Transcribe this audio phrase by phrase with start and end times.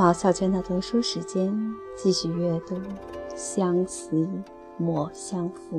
[0.00, 1.54] 毛小娟的读书时间，
[1.94, 2.74] 继续阅读
[3.36, 4.26] 《相思
[4.78, 5.76] 莫相负》。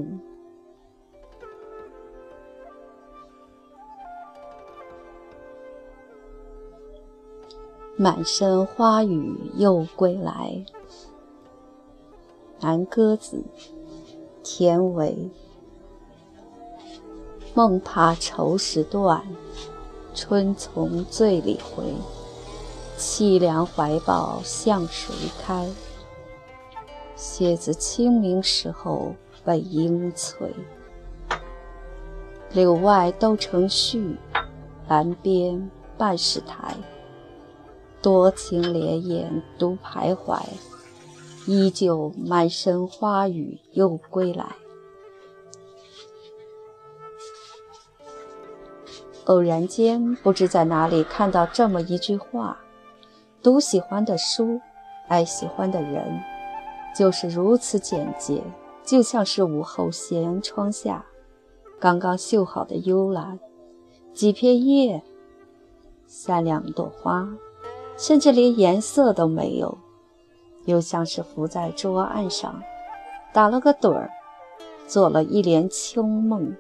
[7.97, 10.63] 满身花雨又归来，
[12.59, 13.43] 南鸽子，
[14.43, 15.31] 田维。
[17.55, 19.23] 梦怕愁时断，
[20.13, 21.91] 春从醉里回。
[23.01, 25.11] 凄凉怀抱向谁
[25.43, 25.67] 开？
[27.15, 30.51] 蝎子清明时候被阴摧。
[32.51, 34.17] 柳外都成絮，
[34.87, 36.75] 栏边半是苔。
[38.03, 40.39] 多情莲眼独徘徊，
[41.47, 44.45] 依旧满身花雨又归来。
[49.25, 52.59] 偶然间，不知在哪里看到这么一句话：
[53.43, 54.61] 读喜欢的书，
[55.07, 56.21] 爱喜欢的人，
[56.95, 58.43] 就是如此简洁，
[58.83, 61.03] 就像是午后斜阳窗下
[61.79, 63.39] 刚刚绣好的幽兰，
[64.13, 65.01] 几片叶，
[66.05, 67.27] 三两朵花。
[67.97, 69.77] 甚至连颜色都没有，
[70.65, 72.61] 又像是伏在桌案上，
[73.31, 74.09] 打了个盹儿，
[74.87, 76.55] 做了一帘秋梦。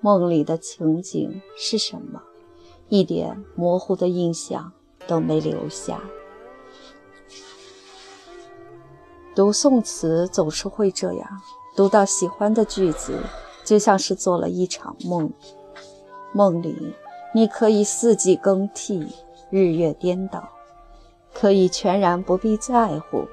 [0.00, 2.22] 梦里的情景是什么？
[2.88, 4.72] 一点模糊的印象
[5.06, 6.00] 都没留下。
[9.34, 11.28] 读宋词总是会这样，
[11.76, 13.18] 读到喜欢的句子，
[13.64, 15.30] 就像是做了一场梦。
[16.32, 16.94] 梦里
[17.34, 19.06] 你可以四季更替。
[19.48, 20.48] 日月颠倒，
[21.32, 23.24] 可以全然不必在乎。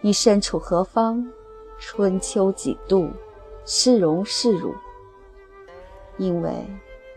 [0.00, 1.24] 你身处何方？
[1.78, 3.08] 春秋几度？
[3.64, 4.74] 是荣是辱？
[6.16, 6.52] 因为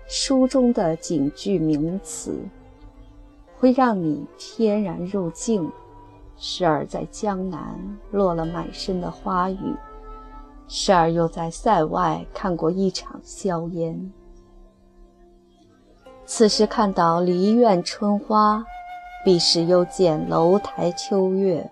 [0.08, 2.38] 书中的警句名词，
[3.62, 5.72] 会让你天然入境，
[6.36, 7.80] 时而在江南
[8.10, 9.76] 落了满身的花雨，
[10.68, 14.12] 时而又在塞外看过一场硝烟。
[16.26, 18.66] 此时看到梨院春花，
[19.24, 21.70] 彼时又见楼台秋月。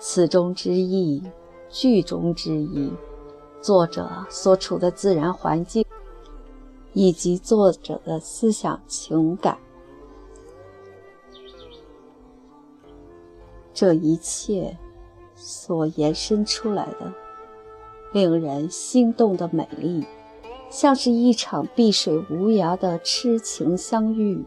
[0.00, 1.22] 此中之意，
[1.68, 2.92] 句中之意，
[3.62, 5.86] 作者所处的自然环境，
[6.92, 9.56] 以及作者的思想情感，
[13.74, 14.78] 这一切
[15.34, 17.12] 所延伸出来的，
[18.12, 20.04] 令人心动的美丽。
[20.70, 24.44] 像是一场碧水无涯的痴情相遇，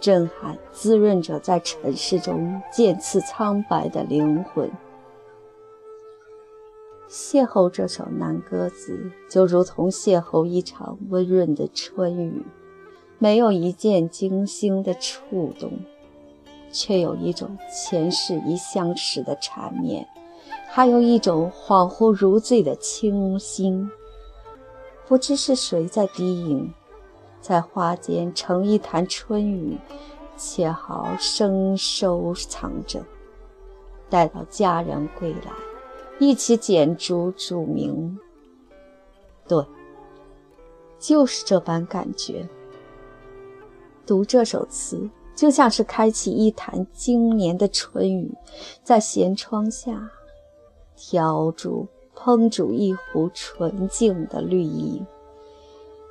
[0.00, 4.70] 震撼滋润着在尘世中渐次苍白的灵魂。
[7.08, 12.42] 邂逅这首南歌子，就如同邂逅一场温润的春雨，
[13.18, 15.78] 没有一见惊心的触动，
[16.74, 20.04] 却有一种前世已相识的缠绵，
[20.68, 23.88] 还有一种恍惚如醉的清新。
[25.06, 26.74] 不知是谁在低吟，
[27.40, 29.78] 在花间盛一坛春雨，
[30.36, 33.04] 且好生收藏着，
[34.10, 35.52] 待到佳人归来，
[36.18, 38.18] 一起剪烛煮茗。
[39.46, 39.64] 对，
[40.98, 42.48] 就是这般感觉。
[44.06, 48.32] 读这首词，就像是开启一坛经年的春雨，
[48.82, 50.10] 在闲窗下
[50.96, 51.86] 挑煮。
[52.16, 55.04] 烹煮一壶纯净的绿意，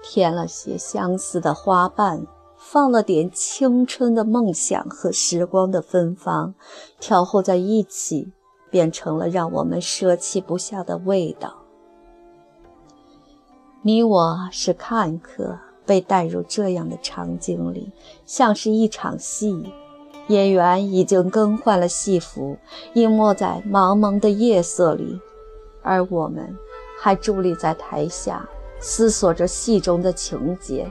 [0.03, 6.53] 添了些相思的花瓣，放了点青春的梦想和时光的芬芳，
[6.99, 8.33] 调和在一起，
[8.69, 11.55] 变成了让我们舍弃不下的味道。
[13.81, 17.91] 你我是看客，被带入这样的场景里，
[18.25, 19.71] 像是一场戏，
[20.27, 22.57] 演员已经更换了戏服，
[22.93, 25.19] 隐没在茫茫的夜色里。
[25.81, 26.55] 而我们
[26.99, 28.47] 还伫立在台下，
[28.79, 30.89] 思索着戏中的情节，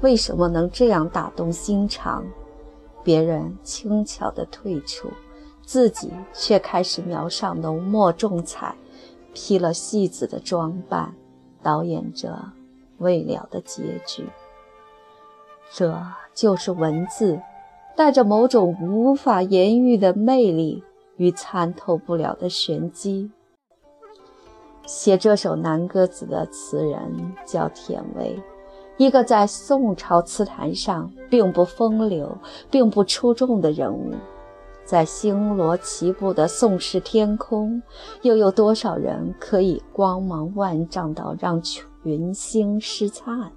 [0.00, 2.24] 为什么能这样打动心肠？
[3.04, 5.08] 别人轻巧地退出，
[5.64, 8.74] 自己却开始描上浓墨重彩，
[9.32, 11.14] 披了戏子的装扮，
[11.62, 12.36] 导演着
[13.04, 14.26] 未了的结局。
[15.70, 15.96] 这
[16.34, 17.40] 就是文字，
[17.94, 20.82] 带着某种无法言喻的魅力
[21.16, 23.30] 与参透不了的玄机。
[24.86, 28.38] 写这首南歌子的词人叫田维，
[28.98, 32.36] 一个在宋朝词坛上并不风流、
[32.70, 34.12] 并不出众的人物。
[34.84, 37.82] 在星罗棋布的宋氏天空，
[38.22, 43.50] 又有多少人可以光芒万丈到让群星失灿？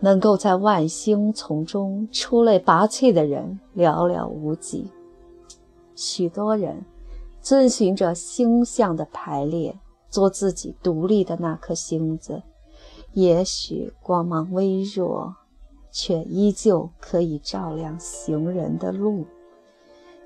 [0.00, 4.90] 能够在万星丛中出类拔萃的人寥寥无几。
[5.94, 6.84] 许多人
[7.40, 9.78] 遵循着星象的排列，
[10.10, 12.42] 做自己独立的那颗星子，
[13.12, 15.36] 也许光芒微弱，
[15.92, 19.24] 却依旧可以照亮行人的路。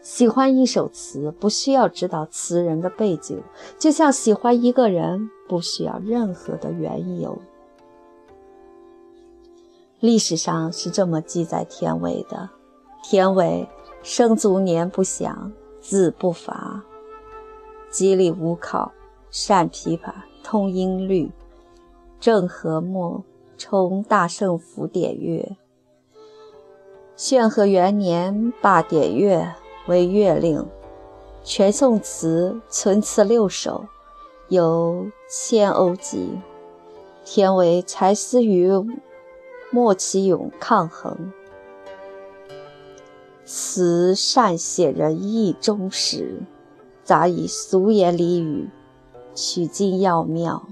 [0.00, 3.42] 喜欢一首词，不需要知道词人的背景，
[3.78, 7.38] 就像喜欢一个人，不需要任何的缘由。
[10.00, 12.48] 历史上是这么记载田伟的：
[13.02, 13.68] 田伟
[14.02, 16.84] 生卒年不详，字不伐，
[17.90, 18.92] 机理无考，
[19.30, 20.12] 善琵琶，
[20.42, 21.30] 通音律，
[22.20, 23.24] 正和睦，
[23.58, 25.56] 充大圣府典乐。
[27.16, 29.54] 宣和元年罢典乐。
[29.88, 30.66] 为月令，
[31.42, 33.86] 全宋词存词六首，
[34.48, 36.38] 有《千欧集》。
[37.24, 38.70] 田为才思与
[39.70, 41.32] 莫其勇抗衡，
[43.46, 46.42] 词善写人意忠实，
[47.02, 48.68] 杂以俗言俚语，
[49.34, 50.68] 取经要妙。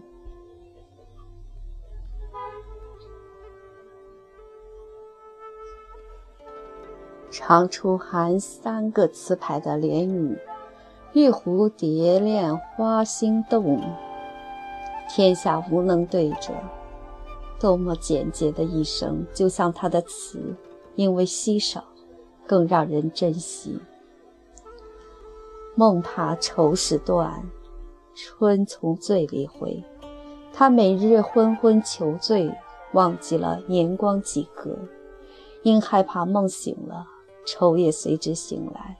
[7.48, 10.36] 常出含三个词牌的联语
[11.14, 13.80] ：“玉蝴蝶恋花心动，
[15.08, 16.52] 天下无能对者。”
[17.60, 20.56] 多么简洁的一生，就像他的词，
[20.96, 21.84] 因为稀少，
[22.48, 23.78] 更让人珍惜。
[25.76, 27.44] 梦怕愁时断，
[28.16, 29.84] 春从醉里回。
[30.52, 32.52] 他每日昏昏求醉，
[32.92, 34.76] 忘记了年光几何，
[35.62, 37.06] 因害怕梦醒了。
[37.46, 38.98] 愁也随之醒来，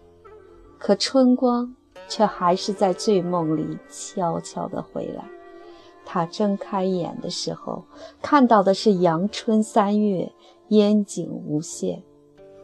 [0.79, 1.75] 可春光
[2.09, 5.25] 却还是在醉梦里悄悄地回来。
[6.05, 7.85] 他睁开眼的时候，
[8.23, 10.33] 看到的是阳春三月，
[10.69, 12.05] 烟景无限。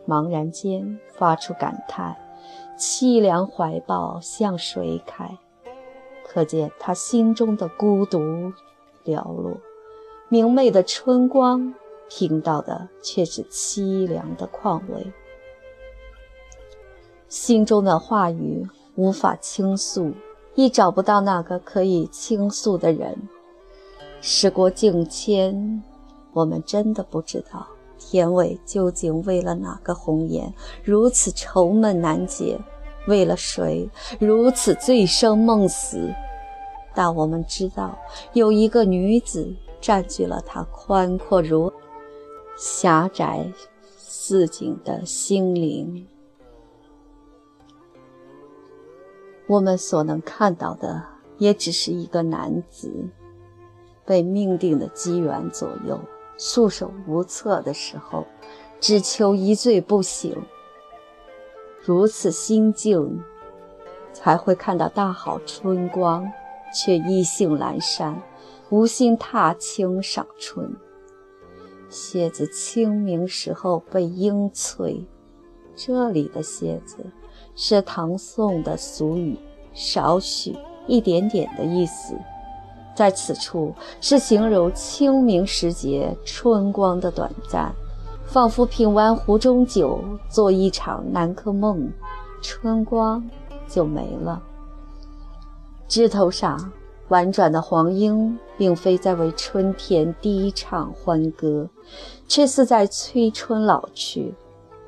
[0.07, 2.17] 茫然间发出感叹：
[2.79, 5.39] 凄凉怀抱向谁开？
[6.25, 8.19] 可见他心中的孤独
[9.05, 9.57] 寥落。
[10.29, 11.75] 明媚的春光，
[12.09, 15.13] 听到的却是凄凉的况味。
[17.33, 18.63] 心中的话语
[18.95, 20.13] 无法倾诉，
[20.55, 23.17] 亦找不到那个可以倾诉的人。
[24.21, 25.83] 时过境迁，
[26.35, 27.67] 我们真的不知道
[27.99, 30.53] 田伟究竟为了哪个红颜
[30.85, 32.61] 如此愁闷难解，
[33.07, 33.89] 为了谁
[34.21, 36.13] 如此醉生梦死。
[36.95, 37.99] 但我们知道，
[38.35, 39.51] 有一个女子
[39.81, 41.73] 占据了他宽阔如
[42.59, 43.51] 狭窄
[43.97, 46.07] 似井的心灵。
[49.53, 51.05] 我们所能看到的，
[51.37, 52.91] 也只是一个男子
[54.07, 56.01] 被命定的机缘左右，
[56.39, 58.25] 束手无策的时候，
[58.81, 60.35] 只求一醉不醒。
[61.83, 63.23] 如此心境，
[64.15, 66.27] 才会看到大好春光，
[66.75, 68.23] 却意兴阑珊，
[68.71, 70.75] 无心踏青赏春。
[71.91, 75.07] 蝎子清明时候被鹰催，
[75.77, 77.05] 这里的蝎子。
[77.55, 79.39] 是唐宋的俗语
[79.75, 80.57] “少许”
[80.87, 82.15] 一点点的意思，
[82.95, 87.73] 在此处是形容清明时节春光的短暂，
[88.27, 91.91] 仿佛品完壶中酒，做一场南柯梦，
[92.41, 93.29] 春光
[93.69, 94.43] 就没了。
[95.89, 96.73] 枝头上
[97.09, 101.69] 婉转的黄莺，并非在为春天低唱欢歌，
[102.27, 104.35] 却似在催春老去。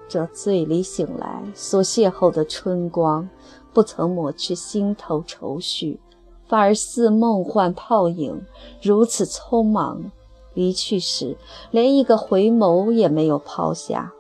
[0.09, 3.29] 这醉里醒来所邂逅的春光，
[3.73, 5.99] 不曾抹去心头愁绪，
[6.47, 8.43] 反而似梦幻泡影，
[8.83, 10.13] 如此匆忙
[10.53, 11.37] 离去时，
[11.71, 14.13] 连一个回眸也没有抛下。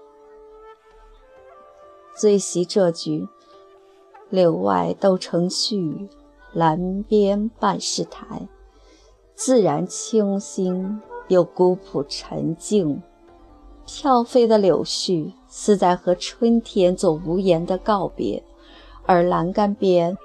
[2.16, 3.28] 最喜这句
[4.30, 6.08] ：“柳外都成絮，
[6.52, 8.48] 栏边半是苔。”
[9.36, 13.02] 自然清新又古朴沉静。
[13.84, 18.42] 飘飞的柳絮似在和春天做无言的告别，
[19.06, 20.18] 而栏杆边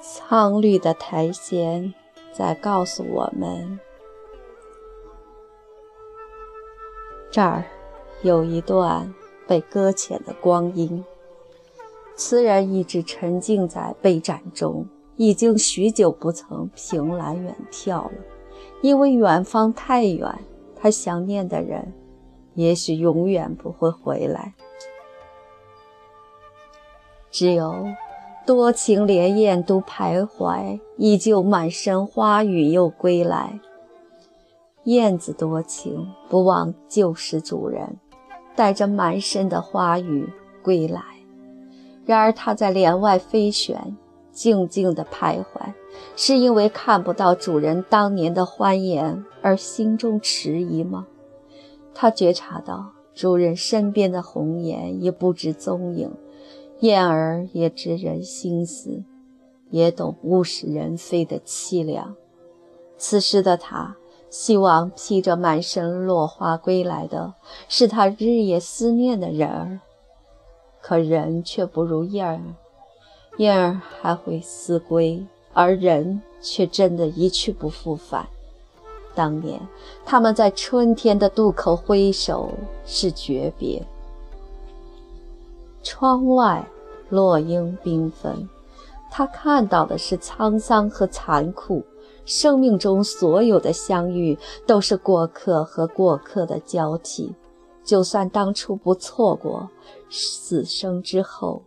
[0.00, 1.92] 苍绿的苔藓
[2.32, 3.80] 在告诉我们：
[7.28, 7.64] 这儿
[8.22, 9.12] 有一段
[9.48, 11.04] 被搁浅的光阴。
[12.14, 18.12] 词人一直沉浸在被斩中，已经许久不曾凭栏远眺了，
[18.80, 20.38] 因为远方太远，
[20.76, 21.92] 他想念的人。
[22.60, 24.52] 也许永远不会回来，
[27.30, 27.86] 只有
[28.46, 33.58] 多情莲艳独徘徊，依旧满身花雨又归来。
[34.84, 37.96] 燕子多情，不忘旧时主人，
[38.54, 40.28] 带着满身的花语
[40.62, 41.00] 归来。
[42.04, 43.96] 然而它在帘外飞旋，
[44.32, 45.72] 静静地徘徊，
[46.14, 51.06] 是因为看不到主人当年的欢颜而心中迟疑吗？
[51.94, 56.10] 他觉察到主人身边的红颜已不知踪影，
[56.80, 59.02] 燕儿也知人心思，
[59.70, 62.14] 也懂物是人非的凄凉。
[62.96, 63.96] 此时的他，
[64.30, 67.34] 希望披着满身落花归来的
[67.68, 69.80] 是他日夜思念的人儿，
[70.80, 72.40] 可人却不如燕儿，
[73.38, 78.28] 燕儿还会思归，而人却真的一去不复返。
[79.14, 79.60] 当年
[80.04, 82.50] 他们在春天的渡口挥手，
[82.84, 83.82] 是诀别。
[85.82, 86.64] 窗外
[87.08, 88.48] 落英缤纷，
[89.10, 91.82] 他看到的是沧桑和残酷。
[92.26, 97.34] 生命中所有的相遇，都是过客和过客的交替。
[97.82, 99.68] 就算当初不错过，
[100.08, 101.62] 死生之后，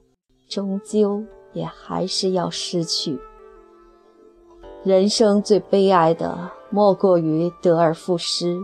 [0.48, 1.22] 终究
[1.52, 3.20] 也还是要失去。
[4.86, 8.60] 人生最悲哀的，莫过于得而复失。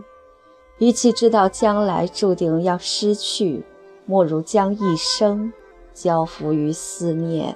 [0.80, 3.64] 与其知道将来注定要失去，
[4.08, 5.54] 莫如将一生
[5.94, 7.56] 交付于思念。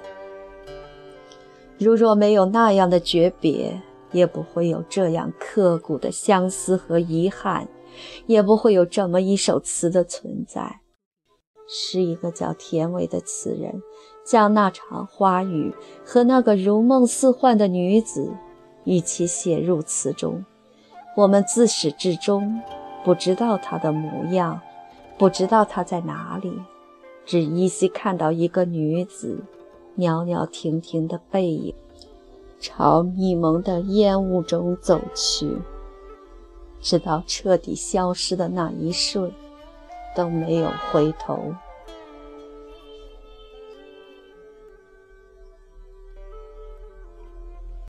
[1.76, 3.82] 如若没有那样的诀别，
[4.12, 7.66] 也不会有这样刻骨的相思和遗憾，
[8.26, 10.82] 也不会有这么一首词的存在。
[11.66, 13.82] 是一个叫田伟的词人，
[14.24, 18.32] 将那场花雨和那个如梦似幻的女子。
[18.84, 20.44] 一起写入词中，
[21.16, 22.60] 我们自始至终
[23.04, 24.60] 不知道她的模样，
[25.18, 26.60] 不知道她在哪里，
[27.24, 29.42] 只依稀看到一个女子
[29.96, 31.74] 袅袅婷婷的背影，
[32.60, 35.56] 朝密蒙的烟雾中走去，
[36.80, 39.32] 直到彻底消失的那一瞬，
[40.14, 41.54] 都没有回头。